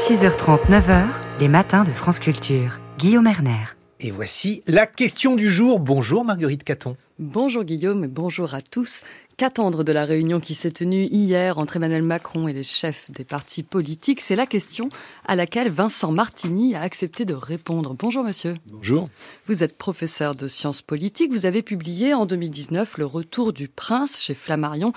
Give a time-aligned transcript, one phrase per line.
[0.00, 1.08] 6h30, 9h,
[1.40, 2.80] les matins de France Culture.
[2.96, 3.76] Guillaume Erner.
[4.00, 5.78] Et voici la question du jour.
[5.78, 6.96] Bonjour Marguerite Caton.
[7.18, 9.02] Bonjour Guillaume et bonjour à tous.
[9.40, 13.24] Qu'attendre de la réunion qui s'est tenue hier entre Emmanuel Macron et les chefs des
[13.24, 14.20] partis politiques?
[14.20, 14.90] C'est la question
[15.24, 17.96] à laquelle Vincent Martini a accepté de répondre.
[17.98, 18.56] Bonjour monsieur.
[18.66, 19.08] Bonjour.
[19.46, 21.32] Vous êtes professeur de sciences politiques.
[21.32, 24.92] Vous avez publié en 2019 Le Retour du Prince chez Flammarion.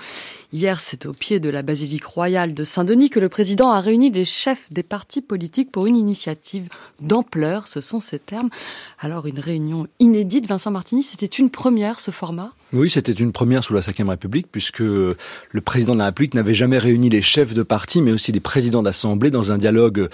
[0.52, 4.10] Hier, c'est au pied de la basilique royale de Saint-Denis que le président a réuni
[4.10, 6.68] les chefs des partis politiques pour une initiative
[7.00, 7.66] d'ampleur.
[7.66, 8.50] Ce sont ces termes.
[8.98, 10.46] Alors, une réunion inédite.
[10.46, 12.52] Vincent Martini, c'était une première ce format?
[12.74, 15.16] Oui, c'était une première sous la Ve République puisque le
[15.64, 18.82] président de la République n'avait jamais réuni les chefs de parti, mais aussi les présidents
[18.82, 20.08] d'assemblée dans un dialogue,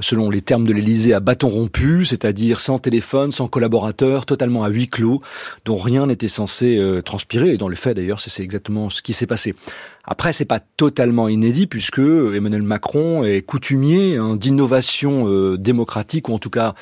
[0.00, 4.68] selon les termes de l'Élysée, à bâton rompu, c'est-à-dire sans téléphone, sans collaborateur, totalement à
[4.68, 5.20] huis clos,
[5.64, 7.50] dont rien n'était censé euh, transpirer.
[7.50, 9.54] Et dans le fait, d'ailleurs, c'est exactement ce qui s'est passé.
[10.06, 16.34] Après, c'est pas totalement inédit puisque Emmanuel Macron est coutumier hein, d'innovation euh, démocratique ou
[16.34, 16.74] en tout cas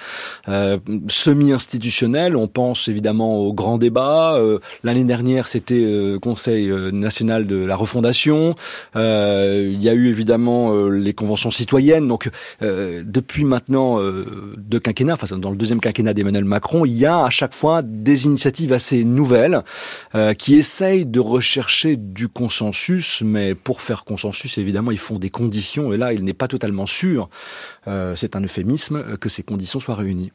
[0.49, 0.79] euh,
[1.09, 2.37] semi-institutionnelle.
[2.37, 4.35] On pense évidemment au grand débat.
[4.37, 5.73] Euh, l'année dernière, c'était
[6.21, 8.55] Conseil national de la refondation.
[8.95, 12.09] il y a eu évidemment les conventions citoyennes.
[12.09, 14.01] Donc, depuis maintenant
[14.57, 17.83] deux quinquennats, enfin dans le deuxième quinquennat d'Emmanuel Macron, il y a à chaque fois
[17.83, 19.63] des initiatives assez nouvelles
[20.39, 25.93] qui essayent de rechercher du consensus mais pour faire consensus, évidemment, ils font des conditions,
[25.93, 27.29] et là, il n'est pas totalement sûr,
[27.87, 30.33] euh, c'est un euphémisme, que ces conditions soient réunies.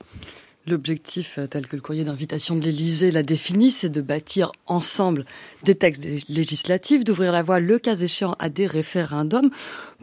[0.69, 5.23] L'objectif, euh, tel que le courrier d'invitation de l'Élysée l'a défini, c'est de bâtir ensemble
[5.63, 9.49] des textes législatifs, d'ouvrir la voie, le cas échéant, à des référendums.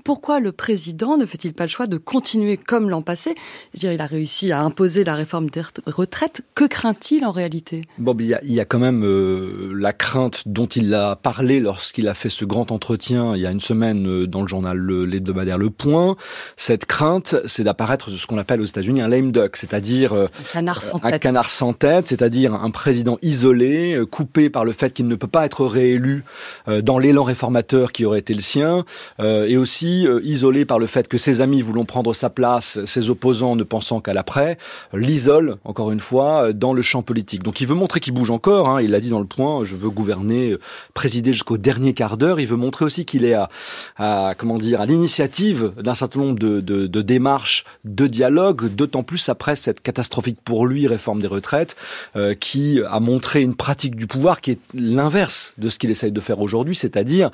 [0.04, 3.34] Pourquoi le président ne fait-il pas le choix de continuer comme l'an passé?
[3.74, 6.40] Dire, Il a réussi à imposer la réforme des retraites.
[6.54, 7.82] Que craint-il en réalité?
[7.98, 11.14] Bon, il y, a, il y a quand même euh, la crainte dont il a
[11.14, 14.48] parlé lorsqu'il a fait ce grand entretien il y a une semaine euh, dans le
[14.48, 16.16] journal l'hebdomadaire Le Point.
[16.56, 20.14] Cette crainte, c'est d'apparaître ce qu'on appelle aux États-Unis un lame duck, c'est-à-dire
[20.54, 21.14] canard sans tête.
[21.14, 25.16] Un canard sans tête, c'est-à-dire un président isolé, euh, coupé par le fait qu'il ne
[25.16, 26.24] peut pas être réélu
[26.68, 28.84] euh, dans l'élan réformateur qui aurait été le sien,
[29.18, 33.10] euh, et aussi isolé par le fait que ses amis voulant prendre sa place, ses
[33.10, 34.56] opposants ne pensant qu'à l'après,
[34.92, 37.42] l'isole, encore une fois, dans le champ politique.
[37.42, 39.74] Donc il veut montrer qu'il bouge encore, hein, il l'a dit dans le point, je
[39.74, 40.56] veux gouverner,
[40.94, 43.48] présider jusqu'au dernier quart d'heure, il veut montrer aussi qu'il est à,
[43.96, 49.02] à, comment dire, à l'initiative d'un certain nombre de, de, de démarches de dialogue, d'autant
[49.02, 51.76] plus après cette catastrophique pour lui réforme des retraites,
[52.16, 56.12] euh, qui a montré une pratique du pouvoir qui est l'inverse de ce qu'il essaye
[56.12, 57.30] de faire aujourd'hui, c'est-à-dire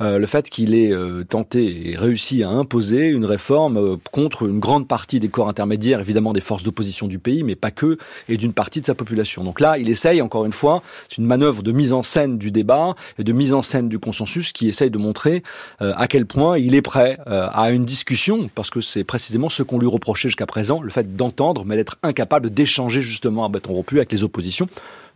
[0.00, 4.60] euh, le fait qu'il ait euh, tenté et réussi à imposer une réforme contre une
[4.60, 8.36] grande partie des corps intermédiaires, évidemment des forces d'opposition du pays, mais pas que, et
[8.36, 9.44] d'une partie de sa population.
[9.44, 12.50] Donc là, il essaye, encore une fois, c'est une manœuvre de mise en scène du
[12.50, 15.42] débat et de mise en scène du consensus qui essaye de montrer
[15.80, 19.78] à quel point il est prêt à une discussion, parce que c'est précisément ce qu'on
[19.78, 23.96] lui reprochait jusqu'à présent, le fait d'entendre, mais d'être incapable d'échanger justement à bâton rompu
[23.96, 24.68] avec les oppositions.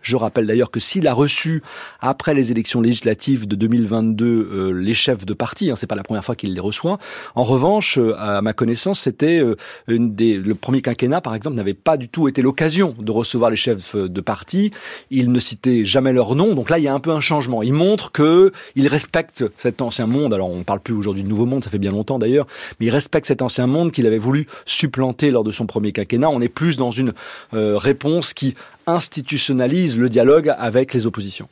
[0.06, 1.64] Je rappelle d'ailleurs que s'il a reçu,
[1.98, 6.04] après les élections législatives de 2022, euh, les chefs de parti, hein, c'est pas la
[6.04, 6.98] première fois qu'il les reçoit.
[7.34, 9.56] En revanche, euh, à ma connaissance, c'était euh,
[9.88, 13.96] le premier quinquennat, par exemple, n'avait pas du tout été l'occasion de recevoir les chefs
[13.96, 14.70] de parti.
[15.10, 16.54] Il ne citait jamais leur nom.
[16.54, 17.64] Donc là, il y a un peu un changement.
[17.64, 20.32] Il montre que il respecte cet ancien monde.
[20.32, 22.46] Alors, on parle plus aujourd'hui de nouveau monde, ça fait bien longtemps d'ailleurs,
[22.78, 26.30] mais il respecte cet ancien monde qu'il avait voulu supplanter lors de son premier quinquennat.
[26.30, 27.12] On est plus dans une
[27.52, 28.54] réponse qui
[28.86, 31.48] institutionnalise le dialogue avec les oppositions.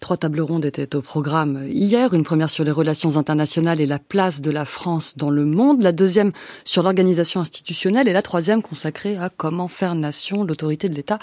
[0.00, 3.98] Trois tables rondes étaient au programme hier, une première sur les relations internationales et la
[3.98, 6.32] place de la France dans le monde, la deuxième
[6.64, 11.18] sur l'organisation institutionnelle et la troisième consacrée à comment faire nation, l'autorité de l'État.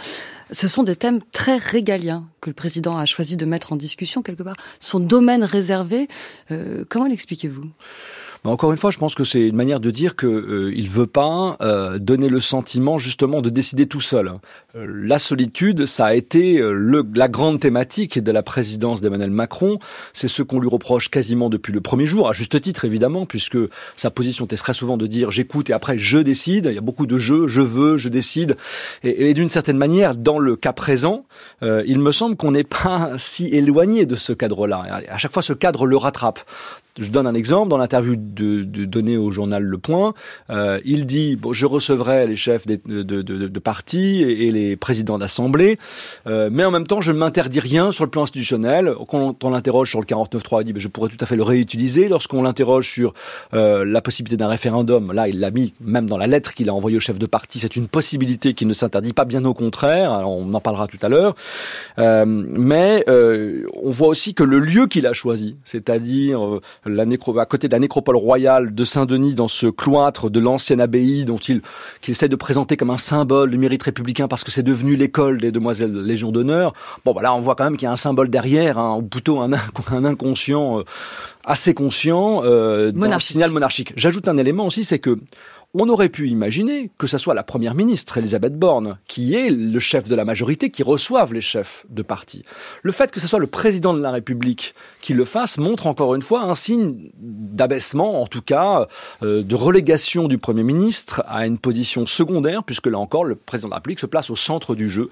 [0.51, 4.21] Ce sont des thèmes très régaliens que le président a choisi de mettre en discussion
[4.21, 4.57] quelque part.
[4.79, 6.07] Son domaine réservé,
[6.51, 7.69] euh, comment l'expliquez-vous?
[8.45, 11.07] Encore une fois, je pense que c'est une manière de dire qu'il euh, il veut
[11.07, 14.31] pas euh, donner le sentiment justement de décider tout seul.
[14.75, 19.77] Euh, la solitude, ça a été la grande thématique de la présidence d'Emmanuel Macron.
[20.13, 23.57] C'est ce qu'on lui reproche quasiment depuis le premier jour, à juste titre évidemment, puisque
[23.97, 26.67] sa position était très souvent de dire j'écoute et après je décide.
[26.67, 28.55] Il y a beaucoup de jeux, je veux, je décide.
[29.03, 31.25] Et, et d'une certaine manière, dans le cas présent,
[31.61, 35.03] il me semble qu'on n'est pas si éloigné de ce cadre-là.
[35.09, 36.39] À chaque fois, ce cadre le rattrape.
[36.97, 37.69] Je donne un exemple.
[37.69, 40.13] Dans l'interview de, de donnée au journal Le Point,
[40.49, 45.17] euh, il dit bon, je recevrai les chefs de, de, de, partis et, les présidents
[45.17, 45.77] d'assemblée,
[46.27, 48.93] euh, mais en même temps, je ne m'interdis rien sur le plan institutionnel.
[49.07, 51.43] Quand on l'interroge sur le 49.3, il dit ben, je pourrais tout à fait le
[51.43, 52.09] réutiliser.
[52.09, 53.13] Lorsqu'on l'interroge sur
[53.53, 56.73] euh, la possibilité d'un référendum, là, il l'a mis même dans la lettre qu'il a
[56.73, 57.59] envoyée au chef de parti.
[57.59, 60.11] C'est une possibilité qui ne s'interdit pas, bien au contraire.
[60.11, 61.35] Alors, on en parlera tout à l'heure.
[61.97, 67.37] Euh, mais euh, on voit aussi que le lieu qu'il a choisi, c'est-à-dire la nécro
[67.37, 71.37] à côté de la nécropole royale de Saint-Denis, dans ce cloître de l'ancienne abbaye dont
[71.37, 71.61] il
[72.01, 75.39] qu'il essaie de présenter comme un symbole du mérite républicain parce que c'est devenu l'école
[75.39, 76.73] des demoiselles de Légion d'honneur.
[77.05, 79.03] Bon, bah là, on voit quand même qu'il y a un symbole derrière, hein, ou
[79.03, 79.51] plutôt un,
[79.91, 80.83] un inconscient euh,
[81.45, 83.93] assez conscient euh, le signal monarchique.
[83.95, 85.17] J'ajoute un élément aussi, c'est que
[85.75, 89.79] on aurait pu imaginer que ce soit la première ministre, Elisabeth Borne, qui est le
[89.79, 92.43] chef de la majorité, qui reçoive les chefs de parti.
[92.81, 96.15] Le fait que ce soit le président de la République qui le fasse montre encore
[96.15, 98.87] une fois un signe d'abaissement, en tout cas,
[99.21, 103.67] euh, de relégation du Premier ministre à une position secondaire, puisque là encore, le président
[103.67, 105.09] de la République se place au centre du jeu.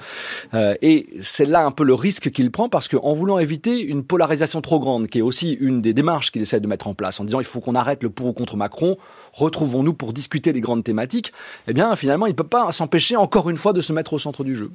[0.56, 4.04] Euh, et c'est là un peu le risque qu'il prend, parce qu'en voulant éviter une
[4.04, 7.20] polarisation trop grande, qui est aussi une des démarches qu'il essaie de mettre en place,
[7.20, 8.98] en disant il faut qu'on arrête le pour ou contre Macron,
[9.34, 11.34] retrouvons-nous pour discuter des grandes thématiques,
[11.68, 14.20] eh bien finalement il ne peut pas s'empêcher encore une fois de se mettre au
[14.20, 14.72] centre du jeu.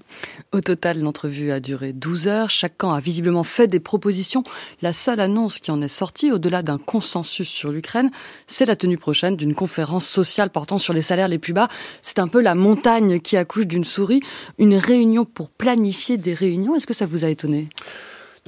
[0.53, 2.51] Au total, l'entrevue a duré 12 heures.
[2.51, 4.45] Chaque camp a visiblement fait des propositions.
[4.81, 8.11] La seule annonce qui en est sortie, au-delà d'un consensus sur l'Ukraine,
[8.47, 11.69] c'est la tenue prochaine d'une conférence sociale portant sur les salaires les plus bas.
[12.03, 14.21] C'est un peu la montagne qui accouche d'une souris.
[14.59, 16.75] Une réunion pour planifier des réunions.
[16.77, 17.69] Est-ce que ça vous a étonné?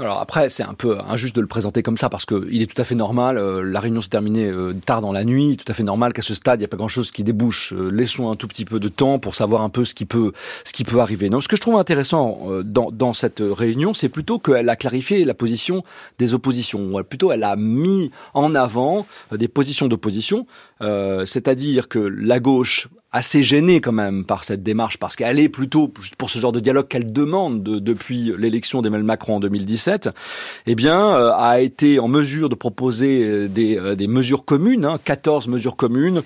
[0.00, 2.66] Alors après, c'est un peu injuste de le présenter comme ça parce que il est
[2.66, 3.38] tout à fait normal.
[3.38, 6.22] Euh, la réunion s'est terminée euh, tard dans la nuit, tout à fait normal qu'à
[6.22, 7.72] ce stade, il n'y a pas grand-chose qui débouche.
[7.74, 10.32] Euh, laissons un tout petit peu de temps pour savoir un peu ce qui peut,
[10.64, 11.28] ce qui peut arriver.
[11.28, 15.24] Donc, ce que je trouve intéressant dans, dans cette réunion, c'est plutôt qu'elle a clarifié
[15.24, 15.84] la position
[16.18, 17.00] des oppositions.
[17.08, 20.46] Plutôt, elle a mis en avant des positions d'opposition,
[20.80, 25.88] c'est-à-dire que la gauche assez gênée quand même par cette démarche parce qu'elle est plutôt
[26.18, 30.08] pour ce genre de dialogue qu'elle demande depuis l'élection d'Emmanuel Macron en 2017,
[30.66, 34.84] eh bien euh, a été en mesure de proposer euh, des, euh, des mesures communes,
[34.84, 36.22] hein, 14 mesures communes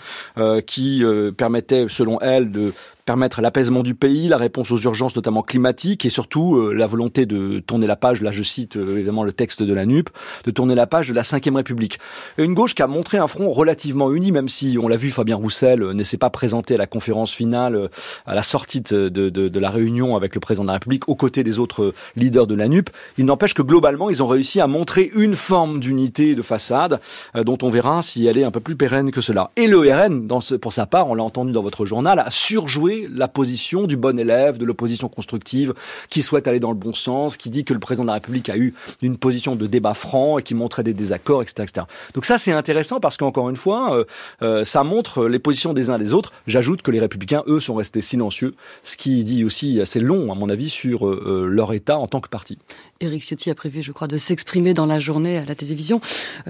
[0.67, 1.03] qui
[1.37, 2.73] permettaient selon elle de
[3.09, 7.25] permettre l'apaisement du pays, la réponse aux urgences notamment climatiques et surtout euh, la volonté
[7.25, 10.11] de tourner la page, là je cite euh, évidemment le texte de la NUP,
[10.45, 11.99] de tourner la page de la Ve République.
[12.37, 15.09] Et une gauche qui a montré un front relativement uni, même si on l'a vu,
[15.09, 17.89] Fabien Roussel euh, ne s'est pas présenté à la conférence finale
[18.27, 21.17] à la sortie de, de, de, la réunion avec le président de la République aux
[21.17, 22.91] côtés des autres leaders de la NUP.
[23.17, 27.01] Il n'empêche que globalement, ils ont réussi à montrer une forme d'unité de façade
[27.35, 29.51] dont on verra si elle est un peu plus pérenne que cela.
[29.57, 32.31] Et le RN, dans ce, pour sa part, on l'a entendu dans votre journal, a
[32.31, 35.75] surjoué la position du bon élève, de l'opposition constructive,
[36.11, 38.49] qui souhaite aller dans le bon sens, qui dit que le président de la République
[38.49, 41.69] a eu une position de débat franc et qui montrait des désaccords, etc.
[41.69, 41.87] etc.
[42.15, 44.05] Donc ça, c'est intéressant parce qu'encore une fois, euh,
[44.43, 46.33] euh, ça montre les positions des uns des autres.
[46.47, 50.35] J'ajoute que les républicains, eux, sont restés silencieux, ce qui dit aussi assez long, à
[50.35, 52.59] mon avis, sur euh, leur état en tant que parti.
[53.01, 56.01] Éric Ciotti a prévu, je crois, de s'exprimer dans la journée à la télévision.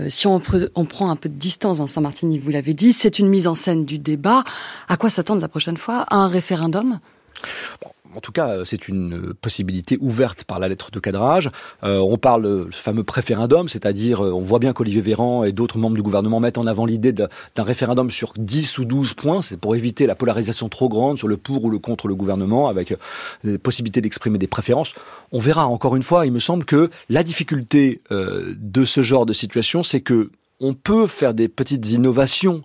[0.08, 0.40] si on,
[0.74, 3.54] on, prend un peu de distance dans Saint-Martin, vous l'avez dit, c'est une mise en
[3.54, 4.44] scène du débat.
[4.88, 6.06] À quoi s'attendre la prochaine fois?
[6.10, 7.00] Un référendum?
[8.16, 11.50] En tout cas, c'est une possibilité ouverte par la lettre de cadrage.
[11.84, 15.78] Euh, on parle ce fameux préférendum, c'est-à-dire, euh, on voit bien qu'Olivier Véran et d'autres
[15.78, 19.42] membres du gouvernement mettent en avant l'idée d'un référendum sur 10 ou 12 points.
[19.42, 22.68] C'est pour éviter la polarisation trop grande sur le pour ou le contre le gouvernement,
[22.68, 22.96] avec euh,
[23.44, 24.94] des possibilités d'exprimer des préférences.
[25.30, 29.32] On verra encore une fois, il me semble que la difficulté de ce genre de
[29.32, 32.60] situation, c'est que on peut faire des petites innovations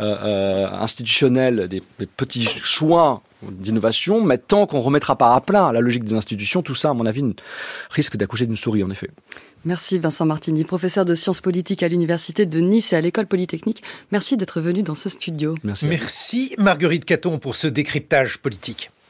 [0.00, 1.82] euh, euh, institutionnelles, des,
[2.16, 6.74] petits choix d'innovation, mais tant qu'on remettra pas à plat la logique des institutions, tout
[6.74, 7.22] ça, à mon avis,
[7.90, 9.10] risque d'accoucher d'une souris, en effet.
[9.64, 13.82] Merci Vincent Martini, professeur de sciences politiques à l'Université de Nice et à l'École Polytechnique.
[14.12, 15.56] Merci d'être venu dans ce studio.
[15.64, 15.86] Merci.
[15.86, 18.90] Merci Marguerite Caton pour ce décryptage politique.